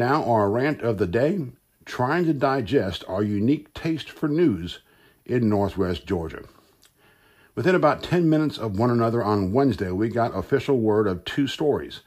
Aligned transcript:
rant 0.00 0.82
of 0.82 0.98
the 0.98 1.06
day 1.06 1.46
trying 1.84 2.24
to 2.24 2.32
digest 2.32 3.04
our 3.08 3.22
unique 3.22 3.72
taste 3.74 4.10
for 4.10 4.28
news 4.28 4.80
in 5.26 5.48
Northwest 5.48 6.06
Georgia. 6.06 6.44
Within 7.54 7.74
about 7.74 8.02
10 8.02 8.28
minutes 8.28 8.58
of 8.58 8.78
one 8.78 8.90
another 8.90 9.24
on 9.24 9.52
Wednesday, 9.52 9.90
we 9.90 10.08
got 10.08 10.36
official 10.36 10.78
word 10.78 11.06
of 11.06 11.24
two 11.24 11.46
stories. 11.46 12.00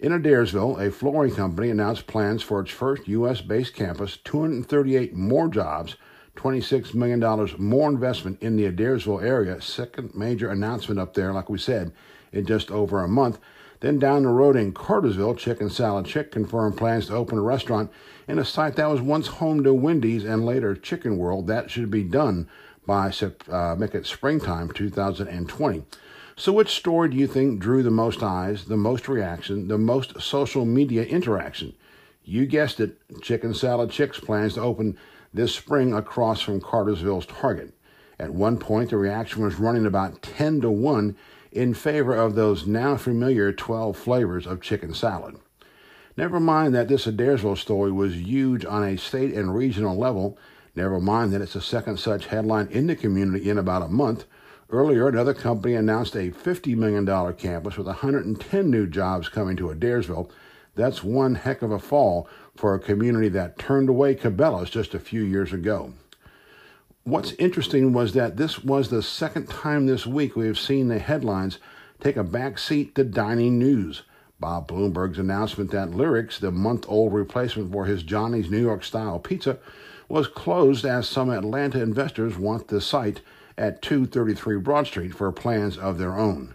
In 0.00 0.12
Adairsville, 0.12 0.80
a 0.80 0.90
flooring 0.90 1.34
company 1.34 1.70
announced 1.70 2.06
plans 2.06 2.42
for 2.42 2.60
its 2.60 2.70
first 2.70 3.06
U.S. 3.08 3.40
based 3.40 3.74
campus, 3.74 4.16
238 4.16 5.14
more 5.14 5.48
jobs, 5.48 5.96
$26 6.36 6.94
million 6.94 7.20
more 7.58 7.90
investment 7.90 8.40
in 8.40 8.56
the 8.56 8.70
Adairsville 8.70 9.22
area. 9.22 9.60
Second 9.60 10.14
major 10.14 10.50
announcement 10.50 11.00
up 11.00 11.14
there, 11.14 11.32
like 11.32 11.48
we 11.50 11.58
said, 11.58 11.92
in 12.32 12.46
just 12.46 12.70
over 12.70 13.02
a 13.02 13.08
month. 13.08 13.38
Then 13.80 13.98
down 13.98 14.24
the 14.24 14.28
road 14.30 14.56
in 14.56 14.72
Cartersville, 14.72 15.36
Chicken 15.36 15.70
Salad 15.70 16.06
Chick 16.06 16.32
confirmed 16.32 16.76
plans 16.76 17.06
to 17.06 17.14
open 17.14 17.38
a 17.38 17.42
restaurant 17.42 17.92
in 18.26 18.38
a 18.38 18.44
site 18.44 18.76
that 18.76 18.90
was 18.90 19.00
once 19.00 19.28
home 19.28 19.62
to 19.62 19.72
Wendy's 19.72 20.24
and 20.24 20.44
later 20.44 20.74
Chicken 20.74 21.16
World. 21.16 21.46
That 21.46 21.70
should 21.70 21.90
be 21.90 22.02
done 22.02 22.48
by 22.86 23.12
uh, 23.50 23.76
make 23.78 23.94
it 23.94 24.06
springtime 24.06 24.70
2020. 24.70 25.84
So, 26.36 26.52
which 26.52 26.70
story 26.70 27.10
do 27.10 27.16
you 27.16 27.26
think 27.26 27.60
drew 27.60 27.82
the 27.82 27.90
most 27.90 28.22
eyes, 28.22 28.64
the 28.64 28.76
most 28.76 29.08
reaction, 29.08 29.68
the 29.68 29.78
most 29.78 30.20
social 30.20 30.64
media 30.64 31.04
interaction? 31.04 31.74
You 32.24 32.46
guessed 32.46 32.80
it, 32.80 32.96
Chicken 33.22 33.54
Salad 33.54 33.90
Chick's 33.90 34.20
plans 34.20 34.54
to 34.54 34.60
open 34.60 34.96
this 35.34 35.54
spring 35.54 35.92
across 35.92 36.40
from 36.40 36.60
Cartersville's 36.60 37.26
Target. 37.26 37.74
At 38.18 38.34
one 38.34 38.58
point, 38.58 38.90
the 38.90 38.96
reaction 38.96 39.42
was 39.44 39.56
running 39.56 39.86
about 39.86 40.22
10 40.22 40.60
to 40.62 40.70
1 40.70 41.16
in 41.52 41.74
favor 41.74 42.14
of 42.14 42.34
those 42.34 42.66
now 42.66 42.96
familiar 42.96 43.52
12 43.52 43.96
flavors 43.96 44.46
of 44.46 44.60
chicken 44.60 44.94
salad. 44.94 45.36
Never 46.16 46.40
mind 46.40 46.74
that 46.74 46.88
this 46.88 47.06
Adairsville 47.06 47.56
story 47.56 47.92
was 47.92 48.16
huge 48.16 48.64
on 48.64 48.82
a 48.82 48.98
state 48.98 49.32
and 49.34 49.54
regional 49.54 49.96
level. 49.96 50.36
Never 50.74 51.00
mind 51.00 51.32
that 51.32 51.40
it's 51.40 51.52
the 51.52 51.60
second 51.60 51.98
such 51.98 52.26
headline 52.26 52.68
in 52.68 52.86
the 52.86 52.96
community 52.96 53.48
in 53.48 53.58
about 53.58 53.82
a 53.82 53.88
month. 53.88 54.24
Earlier, 54.70 55.08
another 55.08 55.32
company 55.32 55.74
announced 55.74 56.14
a 56.14 56.30
$50 56.30 56.76
million 56.76 57.06
campus 57.34 57.76
with 57.76 57.86
110 57.86 58.70
new 58.70 58.86
jobs 58.86 59.28
coming 59.28 59.56
to 59.56 59.68
Adairsville. 59.68 60.30
That's 60.74 61.02
one 61.02 61.36
heck 61.36 61.62
of 61.62 61.70
a 61.70 61.78
fall 61.78 62.28
for 62.54 62.74
a 62.74 62.80
community 62.80 63.28
that 63.30 63.58
turned 63.58 63.88
away 63.88 64.14
Cabela's 64.14 64.70
just 64.70 64.94
a 64.94 65.00
few 65.00 65.22
years 65.22 65.52
ago 65.52 65.92
what's 67.04 67.32
interesting 67.32 67.92
was 67.92 68.12
that 68.14 68.36
this 68.36 68.62
was 68.62 68.90
the 68.90 69.02
second 69.02 69.48
time 69.48 69.86
this 69.86 70.06
week 70.06 70.36
we 70.36 70.46
have 70.46 70.58
seen 70.58 70.88
the 70.88 70.98
headlines 70.98 71.58
take 72.00 72.16
a 72.16 72.24
back 72.24 72.58
seat 72.58 72.94
to 72.94 73.04
dining 73.04 73.58
news. 73.58 74.02
Bob 74.40 74.68
Bloomberg's 74.68 75.18
announcement 75.18 75.70
that 75.72 75.90
Lyrics, 75.90 76.38
the 76.38 76.52
month 76.52 76.84
old 76.88 77.12
replacement 77.12 77.72
for 77.72 77.86
his 77.86 78.02
Johnny's 78.04 78.50
New 78.50 78.60
York 78.60 78.84
style 78.84 79.18
pizza, 79.18 79.58
was 80.08 80.28
closed 80.28 80.84
as 80.84 81.08
some 81.08 81.30
Atlanta 81.30 81.82
investors 81.82 82.38
want 82.38 82.68
the 82.68 82.80
site 82.80 83.20
at 83.56 83.82
233 83.82 84.58
Broad 84.58 84.86
Street 84.86 85.14
for 85.14 85.30
plans 85.32 85.76
of 85.76 85.98
their 85.98 86.16
own. 86.16 86.54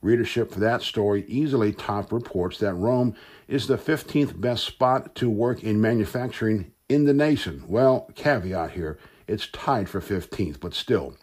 Readership 0.00 0.52
for 0.52 0.60
that 0.60 0.80
story 0.80 1.24
easily 1.28 1.72
topped 1.72 2.12
reports 2.12 2.58
that 2.58 2.74
Rome 2.74 3.14
is 3.46 3.66
the 3.66 3.76
15th 3.76 4.40
best 4.40 4.64
spot 4.64 5.14
to 5.16 5.28
work 5.28 5.62
in 5.62 5.80
manufacturing 5.80 6.72
in 6.88 7.04
the 7.04 7.12
nation. 7.12 7.64
Well, 7.66 8.10
caveat 8.14 8.70
here 8.70 8.98
it's 9.28 9.46
tied 9.48 9.88
for 9.88 10.00
15th, 10.00 10.58
but 10.60 10.74
still. 10.74 11.14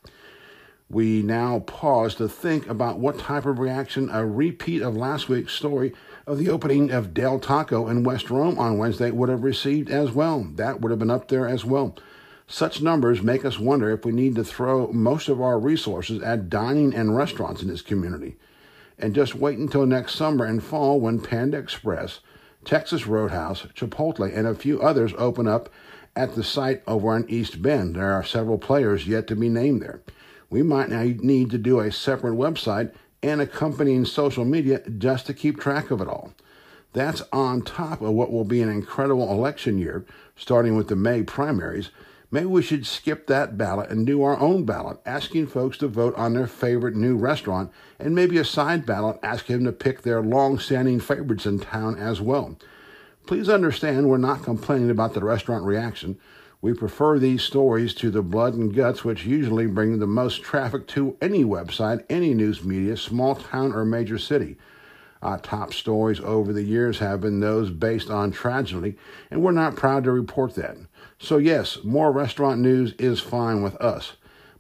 We 0.90 1.24
now 1.24 1.60
pause 1.60 2.14
to 2.16 2.30
think 2.30 2.70
about 2.70 3.00
what 3.00 3.18
type 3.18 3.46
of 3.46 3.58
reaction 3.58 4.10
a 4.12 4.26
repeat 4.26 4.84
of 4.84 4.96
last 4.96 5.28
week's 5.28 5.54
story 5.54 5.94
of 6.28 6.38
the 6.38 6.50
opening 6.50 6.92
of 6.92 7.14
Del 7.14 7.40
Taco 7.40 7.88
in 7.88 8.04
West 8.04 8.30
Rome 8.30 8.60
on 8.60 8.78
Wednesday 8.78 9.10
would 9.10 9.30
have 9.30 9.44
received 9.44 9.90
as 9.90 10.12
well. 10.12 10.48
That 10.56 10.82
would 10.82 10.92
have 10.92 11.00
been 11.00 11.10
up 11.10 11.28
there 11.28 11.48
as 11.48 11.66
well. 11.66 11.96
Such 12.48 12.84
numbers 12.84 13.24
make 13.24 13.44
us 13.44 13.58
wonder 13.58 13.90
if 13.90 14.06
we 14.06 14.12
need 14.12 14.36
to 14.36 14.44
throw 14.44 14.92
most 14.92 15.28
of 15.28 15.42
our 15.42 15.60
resources 15.60 16.22
at 16.22 16.52
dining 16.52 16.94
and 16.94 17.18
restaurants 17.18 17.64
in 17.64 17.68
this 17.68 17.82
community. 17.82 18.38
And 19.00 19.16
just 19.16 19.34
wait 19.34 19.58
until 19.58 19.88
next 19.88 20.14
summer 20.14 20.46
and 20.46 20.64
fall 20.64 21.00
when 21.00 21.20
Panda 21.20 21.58
Express, 21.58 22.20
Texas 22.64 23.08
Roadhouse, 23.08 23.64
Chipotle, 23.76 24.32
and 24.32 24.46
a 24.46 24.54
few 24.54 24.80
others 24.82 25.14
open 25.18 25.48
up 25.48 25.70
at 26.16 26.36
the 26.36 26.44
site 26.44 26.82
over 26.88 27.16
in 27.16 27.30
East 27.30 27.62
Bend. 27.62 27.96
There 27.96 28.14
are 28.14 28.24
several 28.24 28.58
players 28.58 29.08
yet 29.08 29.28
to 29.28 29.36
be 29.36 29.50
named 29.50 29.82
there. 29.82 30.02
We 30.50 30.64
might 30.64 30.90
need 30.90 31.50
to 31.52 31.58
do 31.58 31.80
a 31.80 31.92
separate 31.92 32.36
website 32.36 32.94
and 33.22 33.42
accompanying 33.42 34.06
social 34.06 34.46
media 34.46 34.82
just 34.98 35.26
to 35.26 35.34
keep 35.34 35.60
track 35.60 35.92
of 35.92 36.02
it 36.02 36.08
all. 36.08 36.34
That's 36.94 37.24
on 37.34 37.62
top 37.62 38.02
of 38.02 38.14
what 38.14 38.32
will 38.32 38.46
be 38.46 38.62
an 38.62 38.70
incredible 38.70 39.32
election 39.32 39.78
year, 39.78 40.06
starting 40.36 40.78
with 40.78 40.88
the 40.88 40.96
May 40.96 41.24
primaries. 41.24 41.90
Maybe 42.32 42.46
we 42.46 42.62
should 42.62 42.86
skip 42.86 43.28
that 43.28 43.58
ballot 43.58 43.90
and 43.90 44.06
do 44.06 44.24
our 44.24 44.40
own 44.40 44.64
ballot, 44.64 45.00
asking 45.06 45.48
folks 45.48 45.78
to 45.80 45.88
vote 45.88 46.16
on 46.16 46.34
their 46.34 46.48
favorite 46.48 46.96
new 46.96 47.18
restaurant, 47.18 47.72
and 48.00 48.16
maybe 48.16 48.38
a 48.38 48.46
side 48.46 48.86
ballot 48.86 49.20
asking 49.22 49.58
them 49.58 49.66
to 49.66 49.72
pick 49.72 50.02
their 50.02 50.22
long 50.22 50.58
standing 50.58 51.00
favorites 51.00 51.46
in 51.46 51.60
town 51.60 51.98
as 51.98 52.22
well. 52.22 52.58
Please 53.26 53.50
understand 53.50 54.08
we're 54.08 54.18
not 54.18 54.44
complaining 54.44 54.92
about 54.92 55.16
the 55.16 55.24
restaurant 55.24 55.66
reaction. 55.66 56.20
We 56.62 56.74
prefer 56.74 57.18
these 57.18 57.42
stories 57.42 57.96
to 57.96 58.12
the 58.12 58.22
blood 58.22 58.54
and 58.54 58.74
guts, 58.74 59.04
which 59.04 59.26
usually 59.26 59.66
bring 59.66 59.98
the 59.98 60.06
most 60.06 60.44
traffic 60.44 60.86
to 60.90 61.18
any 61.20 61.44
website, 61.44 62.06
any 62.08 62.36
news 62.36 62.64
media, 62.64 62.96
small 62.98 63.36
town 63.36 63.74
or 63.74 63.84
major 63.84 64.20
city. 64.20 64.58
Our 65.24 65.40
top 65.40 65.74
stories 65.74 66.20
over 66.20 66.54
the 66.54 66.62
years 66.62 67.00
have 67.00 67.22
been 67.22 67.40
those 67.40 67.72
based 67.72 68.12
on 68.12 68.30
tragedy, 68.30 68.96
and 69.32 69.42
we're 69.42 69.52
not 69.54 69.76
proud 69.76 70.04
to 70.04 70.12
report 70.12 70.54
that. 70.56 70.78
So, 71.18 71.38
yes, 71.38 71.80
more 71.84 72.12
restaurant 72.12 72.62
news 72.62 72.94
is 73.00 73.22
fine 73.22 73.64
with 73.64 73.76
us. 73.78 74.14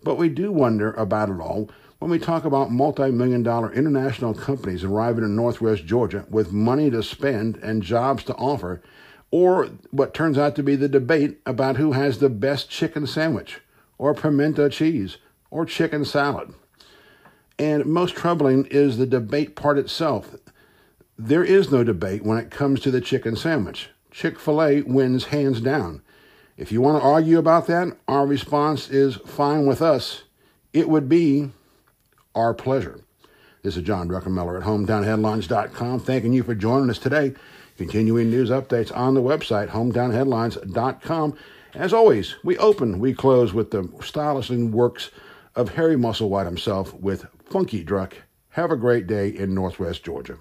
But 0.03 0.15
we 0.15 0.27
do 0.29 0.51
wonder 0.51 0.91
about 0.93 1.29
it 1.29 1.39
all 1.39 1.69
when 1.99 2.11
we 2.11 2.19
talk 2.19 2.45
about 2.45 2.71
multi 2.71 3.11
million 3.11 3.43
dollar 3.43 3.71
international 3.71 4.33
companies 4.33 4.83
arriving 4.83 5.23
in 5.23 5.35
Northwest 5.35 5.85
Georgia 5.85 6.25
with 6.29 6.51
money 6.51 6.89
to 6.89 7.01
spend 7.01 7.57
and 7.57 7.81
jobs 7.81 8.23
to 8.25 8.35
offer, 8.35 8.81
or 9.31 9.69
what 9.91 10.13
turns 10.13 10.37
out 10.37 10.55
to 10.55 10.63
be 10.63 10.75
the 10.75 10.89
debate 10.89 11.39
about 11.45 11.77
who 11.77 11.93
has 11.93 12.19
the 12.19 12.29
best 12.29 12.69
chicken 12.69 13.07
sandwich, 13.07 13.61
or 13.97 14.13
pimento 14.13 14.69
cheese, 14.69 15.17
or 15.49 15.65
chicken 15.65 16.03
salad. 16.03 16.53
And 17.57 17.85
most 17.85 18.15
troubling 18.15 18.65
is 18.65 18.97
the 18.97 19.05
debate 19.05 19.55
part 19.55 19.77
itself. 19.77 20.35
There 21.17 21.43
is 21.45 21.71
no 21.71 21.83
debate 21.83 22.23
when 22.25 22.37
it 22.37 22.51
comes 22.51 22.81
to 22.81 22.91
the 22.91 22.99
chicken 22.99 23.37
sandwich. 23.37 23.89
Chick 24.11 24.37
fil 24.37 24.61
A 24.61 24.81
wins 24.81 25.25
hands 25.25 25.61
down. 25.61 26.01
If 26.57 26.71
you 26.71 26.81
want 26.81 27.01
to 27.01 27.07
argue 27.07 27.37
about 27.37 27.67
that, 27.67 27.97
our 28.07 28.25
response 28.25 28.89
is 28.89 29.15
fine 29.25 29.65
with 29.65 29.81
us. 29.81 30.23
It 30.73 30.89
would 30.89 31.07
be 31.07 31.51
our 32.35 32.53
pleasure. 32.53 32.99
This 33.63 33.77
is 33.77 33.83
John 33.83 34.07
Druckenmiller 34.07 34.59
at 34.59 34.67
hometownheadlines.com, 34.67 36.01
thanking 36.01 36.33
you 36.33 36.43
for 36.43 36.53
joining 36.53 36.89
us 36.89 36.99
today. 36.99 37.33
Continuing 37.77 38.29
news 38.29 38.51
updates 38.51 38.95
on 38.95 39.15
the 39.15 39.21
website, 39.21 39.69
hometownheadlines.com. 39.69 41.37
As 41.73 41.91
always, 41.91 42.35
we 42.43 42.57
open, 42.57 42.99
we 42.99 43.13
close 43.13 43.53
with 43.53 43.71
the 43.71 43.89
stylish 44.01 44.49
works 44.49 45.09
of 45.55 45.69
Harry 45.69 45.95
Musselwhite 45.95 46.45
himself 46.45 46.93
with 46.93 47.25
Funky 47.43 47.83
Druck. 47.83 48.13
Have 48.51 48.71
a 48.71 48.77
great 48.77 49.07
day 49.07 49.29
in 49.29 49.53
Northwest 49.53 50.03
Georgia. 50.03 50.37